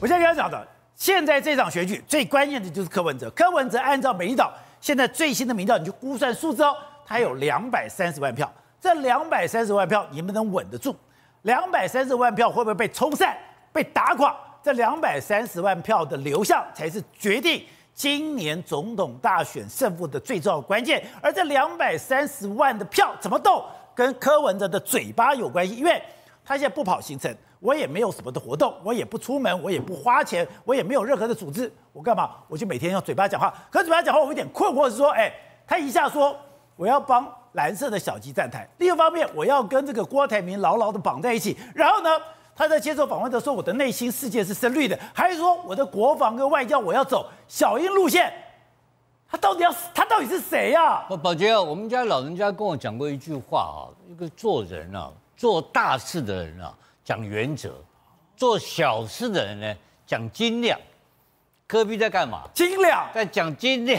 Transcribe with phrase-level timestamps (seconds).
[0.00, 3.28] 我现在跟他讲的，现在这场选举最关键的就是柯文哲。
[3.30, 6.74] 柯文哲按照美丽岛现在最新的民调，你就估算数字哦，
[7.06, 8.50] 他有两百三十万票。
[8.80, 10.96] 这两百三十万票你们能稳得住？
[11.42, 13.36] 两百三十万票会不会被冲散、
[13.74, 14.34] 被打垮？
[14.62, 17.62] 这两百三十万票的流向才是决定
[17.92, 21.02] 今年总统大选胜负的最重要关键。
[21.20, 23.62] 而这两百三十万的票怎么动，
[23.94, 26.02] 跟柯文哲的嘴巴有关系，因为
[26.50, 32.28] 他现在不跑行程，我也没有什么的活动，我也不出门，我也不花钱，我也没有任何的组织，我干嘛？
[32.48, 33.54] 我就每天用嘴巴讲话。
[33.70, 35.32] 可嘴巴讲话，我有点困惑，是说，哎，
[35.64, 36.36] 他一下说
[36.74, 42.10] 我要帮蓝色的小鸡站台，另一方面我要跟这个郭台铭牢牢的绑在一起，然后呢，
[42.56, 48.32] 他在接受访问的时候说，我的内心世界是深绿的，还是说我的国防跟外交我要走小英路线？
[49.30, 51.06] 他到底要他到底是谁呀？
[51.08, 56.70] 宝宝杰，我们家老人家跟我讲过一句话啊，一个做人啊，做大事的人啊，
[57.02, 57.70] 讲原则；
[58.36, 59.74] 做小事的人呢，
[60.06, 60.78] 讲斤两。
[61.66, 62.42] 科比在干嘛？
[62.52, 63.98] 斤两，在讲斤两，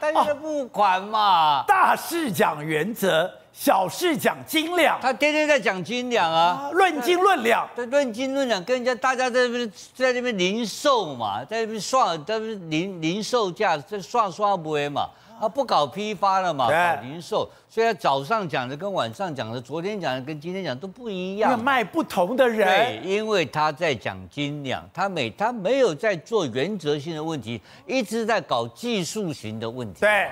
[0.00, 1.62] 但是不款嘛。
[1.62, 3.32] 大事讲原则。
[3.52, 30.28] 小事讲斤两，他天天在讲斤两啊，论斤论两，对，论斤论两，跟人家大家在那边在那边零售嘛，在那边算，在那边零零售价在算算不为嘛，他不搞批发了嘛，搞零售，所以他早上讲的跟晚上讲的，昨天讲的跟今天讲的都不一样，卖不同的人，对，因为他在讲斤两，他每他没有在做原则性的问题，一直在搞技术型的问题，对。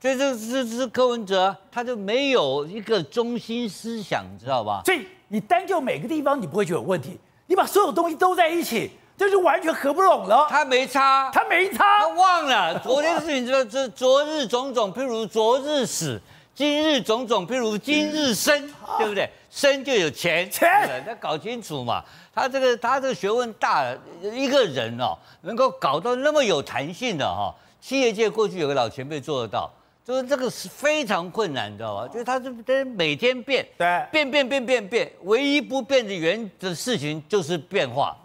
[0.00, 4.80] 所以这是是柯文哲，他就没有一个中心思想，你知道吧？
[4.86, 7.18] 所以你单就每个地方，你不会觉得有问题。
[7.46, 10.46] 你把所有东西都在一起，这就完全合不拢了。
[10.48, 16.18] 他没差，他没差，他忘了昨天的事情，知道这昨日种种，譬如昨日死；
[16.54, 18.58] 今日种种，譬如今日生，
[18.96, 19.28] 对不对？
[19.50, 22.02] 生就有钱，钱，他搞清楚嘛。
[22.34, 29.70] 他这个他这个学问大了，一个人哦，能够搞到那么有弹性的哈，企业界过去有个老前辈做得到。
[30.04, 32.08] 就是这个是非常困难，你知道吧？
[32.08, 38.16] 就是他这每天变，对，变变变变变，唯一不变的原的事情就是变化。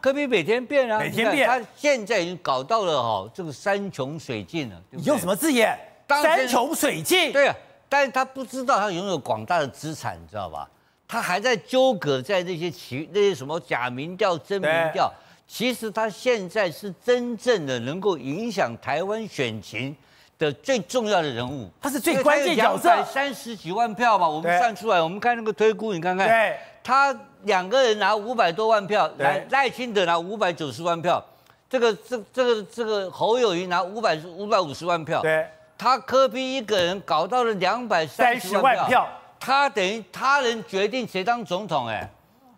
[0.00, 1.48] 可比每天变啊，每天变。
[1.48, 4.82] 他现在已经搞到了哈，这个山穷水尽了。
[4.90, 5.76] 你用什么字眼？
[6.08, 7.32] 山穷水尽。
[7.32, 7.56] 对啊，
[7.88, 10.68] 但是他不知道他拥有广大的资产，你知道吧？
[11.08, 15.12] 他还在纠葛在那些其那些什么假民调、真民调。
[15.46, 19.94] 其实他现在是真正的能够影响台湾选情
[20.38, 23.04] 的最重要的人物，他是最关键角色。
[23.04, 31.24] 三十几万票嘛，我们算出来，我们看那个推估，你看看，对，他两个人拿五百多万票，赖赖清德拿五百九十万票，
[31.70, 35.46] 这个这这个这个侯友谊拿五百五百五十万票，对，
[35.78, 39.08] 他柯比一个人搞到了两百三十万票，
[39.38, 42.10] 他等于他能决定谁当总统，哎，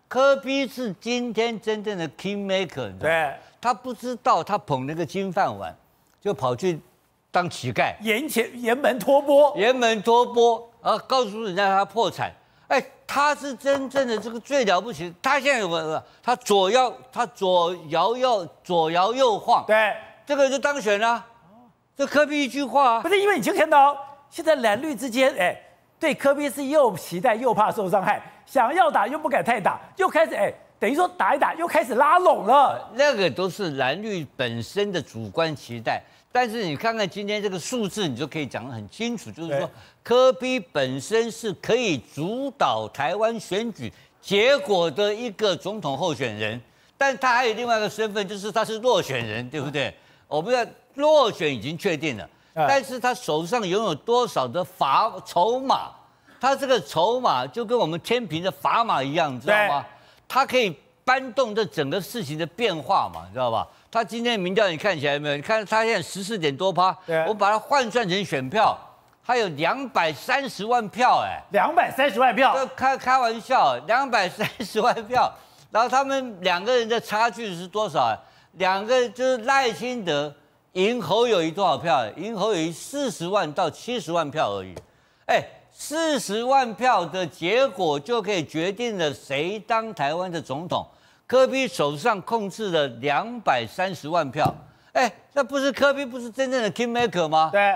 [0.07, 5.75] 柯比是今天真正的 king maker，对，他不知道他捧那个金饭碗，
[6.19, 6.81] 就跑去。
[7.29, 12.31] 当乞丐，沿前沿门托钵，沿门托钵，啊，告诉人家他破产，
[12.67, 15.13] 哎，他是真正的这个最了不起。
[15.21, 19.93] 他现在有个，他左摇，他左摇右左摇右晃，对，
[20.25, 21.23] 这个就当选了。
[21.95, 23.97] 这科比一句话啊，不是因为你就看到
[24.29, 25.55] 现在蓝绿之间，哎，
[25.99, 32.89] 对科比是又期待又怕受伤害，想要打又不敢太打，又开始哎，等于说打一打又开始拉拢了。
[32.93, 36.01] 那个都是蓝绿本身的主观期待。
[36.37, 39.67] 但是你看看今天这个数字，你就可以讲得很清楚，就是说
[40.03, 46.61] 科比本身是可以主导台湾选举结果的一个总统候选人，
[46.95, 49.91] 但他还有另外一个身份，就是他是落选人，对不对？
[50.27, 55.89] 我们要落选已经确定了，但是他手上拥有多少的砝筹码？
[56.39, 59.85] 他这个筹码就跟我们天平的砝码一样，你知道吗？
[60.27, 63.67] 他可以搬动这整个事情的变化嘛，你知道吧？
[63.89, 65.35] 他今天的民调你看起来没有？
[65.35, 68.77] 你看他现在十四点多趴，我把它换算成选票，
[69.25, 75.31] 他有两百三十万票，哎，两百三十万票，开开玩笑，两百三十万票，
[75.71, 78.15] 然后他们两个人的差距是多少？
[78.53, 80.33] 两个就是赖清德
[80.73, 82.05] 赢侯友谊多少票？
[82.17, 84.75] 赢侯友谊四十万到七十万票而已，
[85.27, 85.41] 哎，
[85.71, 90.85] 四十万票的结果就可以决定了谁当台湾的总统。
[91.27, 94.49] 柯 P 手上控制了两百三十万票，
[94.93, 97.49] 哎，那不是科比不是真正的 Kingmaker 吗？
[97.51, 97.75] 对，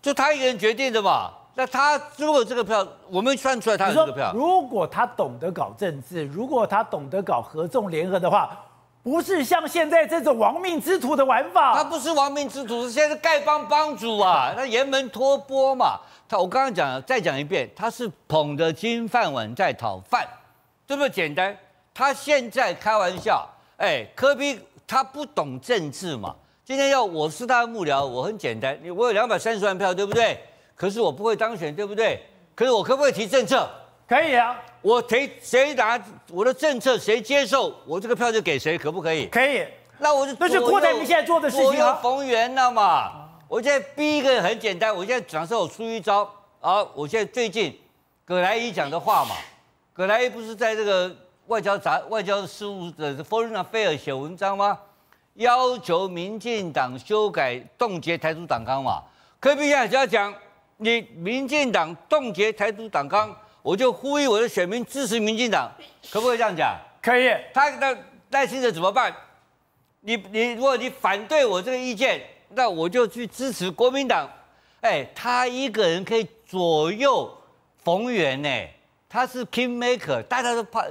[0.00, 1.32] 就他一个人决定的嘛。
[1.54, 8.56] 那他如果这个票，我们算出来他有这个票，如果他懂得搞政治，如果他懂得搞合纵联合的话，
[9.02, 11.74] 不是像现在这种亡命之徒的玩法。
[11.74, 15.98] 他不是亡命之徒，是现在是丐帮帮主啊，他沿门托钵嘛。
[16.28, 20.24] 他我刚刚讲了，再讲一遍，他是捧着金饭碗在讨饭，
[20.86, 21.54] 这么简单。
[21.94, 26.34] 他现在开玩笑，哎，科比他不懂政治嘛。
[26.64, 30.38] 今天要我是他的幕僚，我很简单，我有两百三十万票，对不对？
[30.74, 32.20] 可是我不会当选，对不对？
[32.54, 33.68] 可是我可不可以提政策？
[34.08, 36.00] 可以啊，我提谁拿
[36.30, 39.26] 我的政策，谁接受，我这个票就给谁，可不可以？
[39.26, 39.66] 可以。
[39.98, 41.98] 那我就那是郭台铭现在做的事情啊。
[42.02, 43.28] 逢源了嘛。
[43.48, 46.28] 我现在逼一个人很简单，我现在假设我出一招
[46.60, 47.78] 啊，我现在最近
[48.24, 49.36] 葛莱仪讲的话嘛，
[49.92, 51.14] 葛莱仪不是在这个
[51.46, 54.78] 外交杂外交事务的 Foreign Affairs 写文章吗？
[55.34, 59.02] 要求民进党修改冻结台独党纲嘛。
[59.40, 60.32] 柯 P 现在就要讲，
[60.76, 63.34] 你民进党冻结台独党纲。
[63.62, 65.70] 我就呼吁我的选民支持民进党，
[66.10, 66.76] 可不可以这样讲？
[67.00, 67.30] 可以。
[67.54, 67.96] 他那
[68.30, 69.14] 赖清德怎么办？
[70.00, 74.28] 你你如果你反对我这个意见，那我就去支持国民党。
[74.80, 77.32] 哎，他一个人可以左右
[77.84, 78.48] 逢源呢，
[79.08, 80.84] 他是 king maker，大家都怕，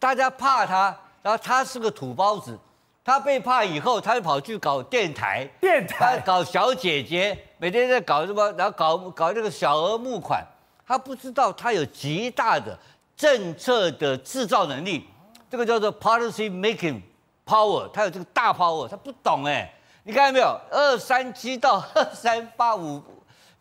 [0.00, 2.58] 大家怕他，然后他是个土包子，
[3.04, 10.42] 他被怕以后，他就跑去搞电台，电台搞小姐姐，每天在搞什么，然后搞搞这个小额募款。
[10.86, 12.76] 他不知道他有极大的
[13.14, 15.06] 政策的制造能力，
[15.48, 17.00] 这个叫做 policy making
[17.46, 20.58] power，他有这个大 power，他不懂哎，你看到没有？
[20.70, 23.00] 二三七到二三八五，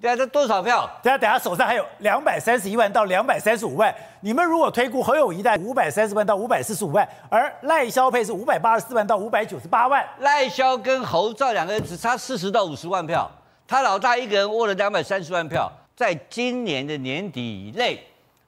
[0.02, 0.90] 对啊，这多少票？
[1.04, 13.30] 等下等下手上还有两百三十一万到两百三十五万，你们如果推估侯友宜在五百三十万到五百四十五万，而赖萧配是五百八十四万到五百九十八万，赖萧跟侯赵两个人只差四十到五十万票，
[13.68, 15.70] 他老大一个人握了两百三十万票。
[15.96, 18.02] 在今年的年底以内，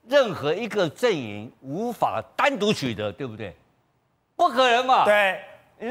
[0.07, 3.53] 任何一个阵营无法单独取得，对不对？
[4.38, 5.03] 不可能嘛？
[5.03, 5.38] 对。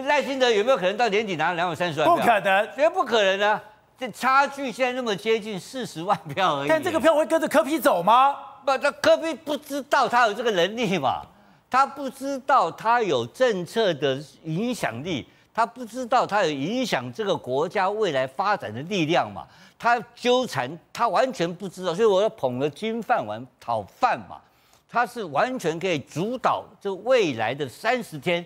[0.07, 2.17] 赖清德有没有可能到年底拿两百三十万票？
[2.17, 3.62] 不可能，绝不可能啊！
[4.00, 6.69] 这差距现在那么接近四十万票而已。
[6.69, 8.35] 但这个票会跟着柯 P 走吗？
[8.64, 11.20] 不，那柯 P 不知道他有这个能力嘛？
[11.69, 19.47] 他不知道他有政策的影响力，他不知道他有影响这个国家未来发展的力量嘛？
[19.79, 24.41] 他纠缠，他完全不知道，所以我要捧了金饭碗讨饭嘛。
[24.88, 28.43] 他是完全可以主导这未来的三十天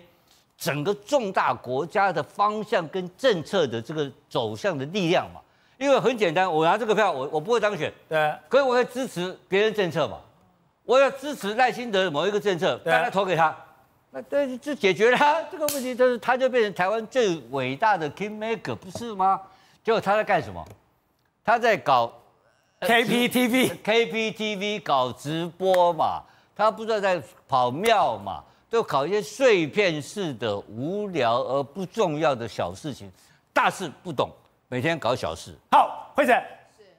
[0.57, 5.39] 整个重大国家的方向跟政策的这个走向的力量嘛。
[5.77, 10.17] 因为很简单，我拿这个票，我我不会当选，对，可是我会支持别人政策嘛。
[10.83, 13.55] 我要支持赖清德某一个政策，大家投给他，
[14.11, 15.17] 那这就解决了。
[15.51, 19.41] 这个问题，就是他就变成台湾最伟大的 kingmaker，不是吗？
[19.83, 20.63] 结果他在干什么？
[21.43, 22.13] 他在搞
[22.81, 26.21] KPTV，KPTV 搞直播嘛，
[26.55, 33.11] 他不知道在跑庙嘛，就搞一些碎片式的无聊而不重要的小事情，
[33.51, 34.29] 大事不懂，
[34.67, 35.53] 每天搞小事。
[35.71, 36.33] 好，惠子，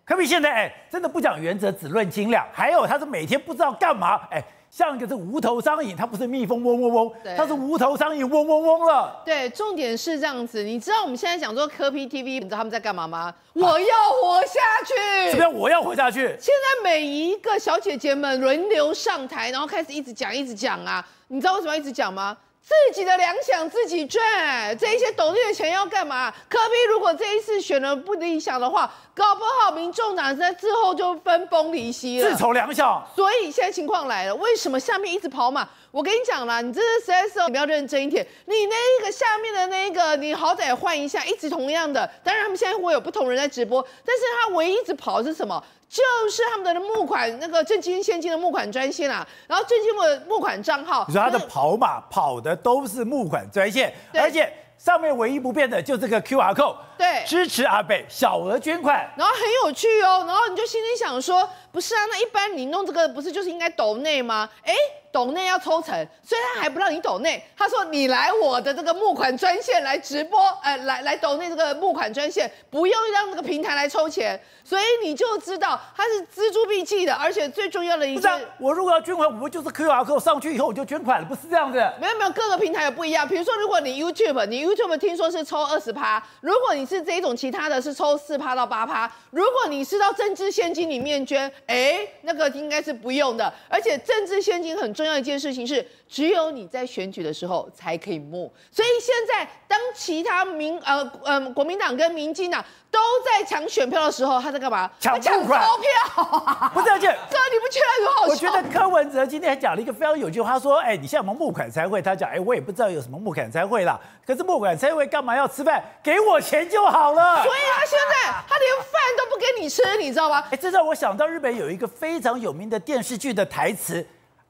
[0.05, 4.43] 科比现在哎，真的不讲原则，只论斤两，还有他是每天不知道干嘛哎。
[4.69, 9.23] 像一个是无头苍蝇，它不是蜜蜂嗡嗡嗡，它是无头苍蝇嗡嗡嗡了。
[9.25, 10.63] 对，重点是这样子。
[10.63, 13.19] 你知道我们现在讲说科 P TV，你知道他们在干嘛吗？
[13.19, 15.31] 啊、我要活下去。
[15.31, 16.37] 什么叫我要活下去？
[16.39, 21.07] 现在每一个小姐姐们轮流上台，然后开始一直讲，一直讲啊。
[21.29, 22.37] 你知道为什么要一直讲吗？
[22.67, 26.35] 自己的粮饷自己赚，这一些斗内的钱要干嘛？
[26.49, 32.29] 柯比如果这一次选了不理想的话，搞不好民众党在之后就分崩离析了。
[32.29, 33.01] 自筹粮饷。
[33.15, 35.69] 所以现在情况来了，为什么下面一直跑马？
[35.96, 38.22] 我跟你讲啦，你这是实在是你要认真一点。
[38.44, 42.06] 你那个下面的那一个，你好歹换一下，一直同样的。
[42.22, 45.65] 当然他们现在会有不同人在直播，但是他唯一一直跑的是什么？
[45.88, 51.06] 就是他们的募款那个正金现金的募款专线啊，然后正金的募款账号。
[51.08, 64.48] 你说他的跑马跑的都是募款专线，而且上面唯一不变的就这个 QR code，对，支持阿贝小额捐款，然后很有趣哦，然后你就心里想说，不是啊，那一般你弄这个不是就是应该抖内吗？
[64.65, 64.74] 哎。
[65.12, 67.43] 抖内要抽成，所以他还不让你抖内。
[67.56, 77.15] 他说：“你来我的这个募款专线来直播，呃，来来抖内这个募款专线，不用让这个平台来抽钱，所以你就知道他是錙铢必计的。
[77.15, 81.79] 而且最重要的一件，我如果要捐款，我不就是 QR code 上去以后我就捐款了，不是这样子。
[81.98, 83.26] 没有没有，各个平台有不一样。
[83.26, 89.10] 比如说，如果你 YouTube，你 YouTube 听说是抽二十趴，如果你是这一种其他的是抽四趴到八趴。
[89.31, 93.52] 如果你是到政治现金里面捐，哎，那个应该是不用的。
[93.69, 98.52] 而且政治现金很重。”要一件事情是，只有你在选举的时候才可以募。
[98.72, 104.90] 所以现在，当其他民呃呃国民党跟民进党都在抢选票的时候，他在干嘛？
[104.98, 106.70] 抢抢钞票。
[106.74, 108.32] 不是，而且 哥，你不觉得很好笑？
[108.32, 113.96] 我觉得柯文哲今天还讲了一个非常有趣的话，他说：“哎，你现在有没有募款才会？”他讲：“哎，我也不知道有什么募款才会啦。
[114.27, 115.83] 可是不管这位干嘛要吃饭？
[116.03, 120.45] 给我钱就好了。”所以他现在他连饭都不给你吃，你知道吗？
[120.51, 124.06] 哎，这让我想到日本有一个非常有名的电视剧的台词。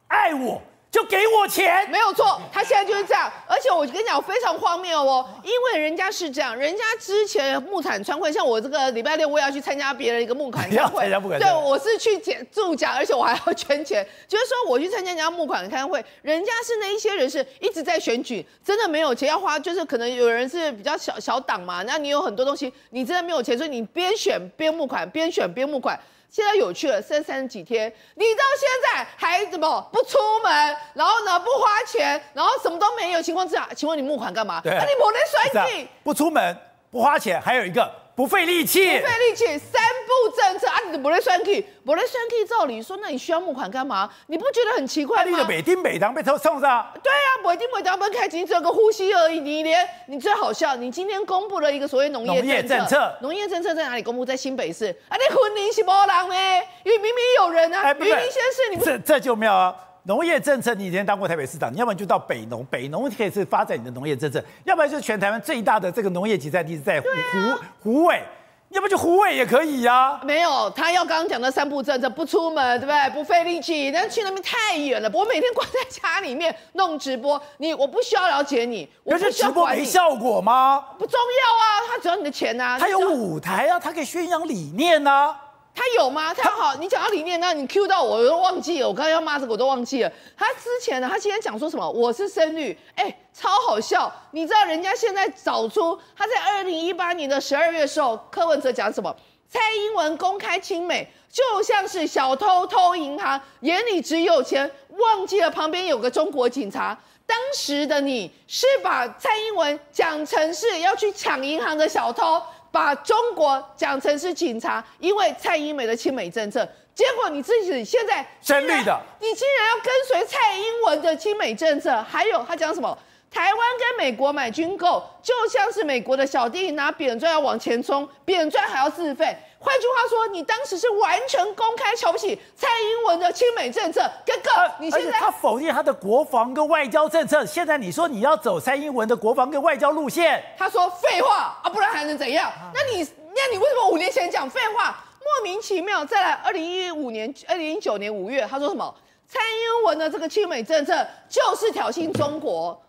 [0.09, 3.31] 爱我就给我钱，没有错，他现在就是这样。
[3.47, 11.07] 而且我跟你讲，非常荒谬哦，因为人家是这样，人家之前募款餐会，像我这个礼拜六我也要去参加别人一个木款餐会，
[11.39, 12.19] 对，我是去
[12.51, 25.99] 助奖，而且我还要捐钱，就是说我去参加人家木款餐会，人家是那一些人是一直在选举，真的没有钱要花，就是可能有人是比较小小党嘛，那你有很多东西，你真的没有钱，所以你边选边募款，边选边募款。
[26.29, 30.77] 现在有趣了，剩三十几天，你到现在还怎么不出门？
[30.95, 34.61] 然后呢，不花钱，然后什么都没有情况之下，请问你募款干嘛？
[34.65, 35.19] 那，啊、你没得
[35.53, 36.57] 算计，不出门
[36.91, 38.06] 不花钱，还有一个。
[38.17, 40.81] 不费力气，不费力气，三步政策啊！
[40.91, 44.11] 你不来算计，不来算计，照理说，那你需要募款干嘛？
[44.29, 45.31] 你不觉得很奇怪吗？
[45.31, 46.91] 你的每丁每当被偷送上。
[47.03, 49.41] 对啊，每丁每当分开，仅只有个呼吸而已。
[49.41, 54.25] 你连你最好笑，你今天公布了一个所谓农业政策，农业政策在哪里公布？
[54.25, 55.17] 在新北市啊！
[55.17, 56.67] 你婚礼是没人呢？
[56.85, 59.77] 因为明明有人啊，云林先生你不这这就妙啊！
[60.07, 68.23] 农业政策，你以前当过台北市长，你要不然就到北农，北农可以是发展你的农业政策，要不然就是全台湾最大的这个农业集散地是在湖、啊、湖湖尾。
[68.71, 73.11] 要不就湖尾也可以呀、啊，没有，他要刚刚讲的三步政策，不出门，对不对？
[73.15, 75.09] 不费力气，但去那边太远了。
[75.15, 80.85] 我每天关在家里面弄直播，你我不需要了解你，我不是直播没效果吗？
[80.99, 82.77] 不重要啊，他只要你的钱啊。
[82.77, 85.41] 他有舞台啊，他可以宣扬理念啊。
[85.77, 86.33] 他有吗？
[86.33, 88.89] 他好，你讲到理念，那你 Q 到我，我都忘记了。
[88.89, 90.11] 我刚刚要骂这个，我都忘记了。
[90.35, 91.89] 他之前呢，他今天讲说什么？
[91.89, 94.11] 我是深绿，哎、欸，超好笑。
[94.31, 99.15] 你知道人家现在找出他在二零一八年的十二月时候，柯文哲讲什么？
[99.51, 106.99] 蔡英文公开亲美，就像是小偷偷银行，眼里只有钱，忘记了旁边有个中国警察。
[107.27, 112.41] 当时的你是把蔡英文讲成是要去抢银行的小偷。
[112.71, 122.97] 把中国讲成是警察，因为蔡英文的亲美政策，结果你自己现在真绿的，你竟然要跟随蔡英文的亲美政策，还有他讲什么？
[123.31, 129.37] 台湾跟美国买军购，就像是美国的小弟拿扁砖要往前冲，扁砖还要自费。
[129.59, 134.01] 换句话说，你当时是完全公开瞧不起蔡英文的亲美政策。
[134.25, 142.51] 哥哥，你现在他否定他的国防跟外交政策，现在你说你要走蔡英文的国防跟外交路线，他说废话啊，不然还能怎样？
[142.73, 143.03] 那你
[143.35, 145.05] 那你为什么五年前讲废话？
[145.19, 146.05] 莫名其妙。
[146.05, 148.95] 再来，二零一五年、二零一九年五月，他说什么？
[149.27, 152.81] 蔡英文的这个亲美政策就是挑衅中国。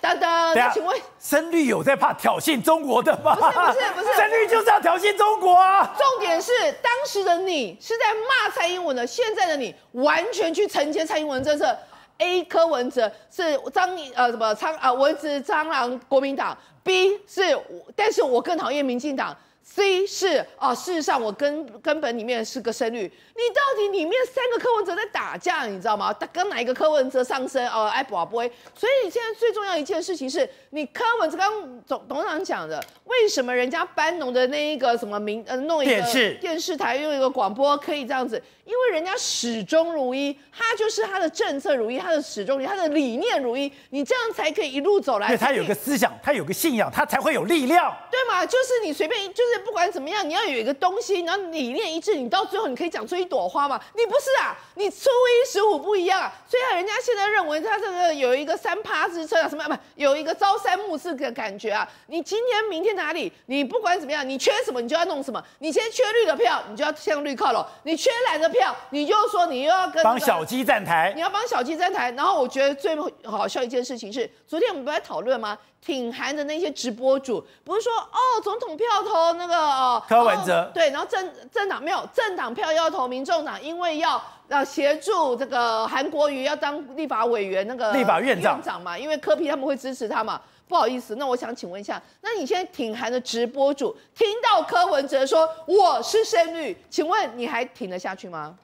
[0.00, 3.36] 等等，请问深绿有在怕挑衅中国的吗？
[3.36, 5.94] 不是不是不是，深绿就是要挑衅中国啊！
[5.96, 6.50] 重点是
[6.82, 11.76] 当时的你是在骂蔡英文的，现在的你完全去承接蔡英文政策。
[12.18, 17.58] A 柯文哲是张呃什么苍啊蚊子蟑螂国民党，B 是，
[17.96, 19.36] 但是我更讨厌民进党。
[19.64, 26.12] C 是啊，事实上我根根本里面是个声律，你到底里面三个柯文哲在打架，你知道吗？
[26.12, 27.66] 他跟哪一个柯文哲上升？
[27.68, 28.50] 哦，爱博不会。
[28.74, 38.42] 所以现在最重要一件事情是你柯文哲刚总董事长讲的，为什么人家班农的那一个什么名呃弄一个电视电视台用一个广播可以这样子？
[38.64, 45.28] 因为人家始终如一，他就是他的政策如一，他的始终如一，他的理念如一，你这样才可以一路走来。
[45.28, 48.44] 对他有个思想，他有个信仰，他才会有力量，对吗？
[48.44, 49.62] 就是你随便就是。
[49.62, 53.80] 不管怎么样，你要有一个东西，然后理念一致，你到最后你可以讲出一朵花嘛？
[53.94, 56.32] 你不是啊，你初一十五不一样啊。
[56.48, 61.88] 所以人家现在认为他这个有一个三趴之称啊，什么不有一个朝三暮四的感觉啊？
[62.08, 63.32] 你今天明天哪里？
[63.46, 65.42] 你不管怎么样，你缺什么你就要弄什么。
[65.60, 72.10] 你现在缺绿的票，你就要向绿靠拢；你缺蓝的票，你就说你又要跟帮小鸡站台，你要帮小鸡站台。
[72.12, 75.58] 然后我觉得最好笑一件事情是，昨天我们不在讨论吗？
[75.80, 90.40] 挺韩的那些直播主，不是说哦，总统票投那个哦，柯文哲，对，然后政政党没有政党票要投民众党，因为要要协助这个韩国瑜要当立法委员那个立法院长，嘛，因为柯 P 他们会支持他嘛。
[90.68, 98.56] 不好意思，那我想请问一下，那你现在挺韩的直播主听到柯文哲说我是深绿，请问你还挺得下去吗？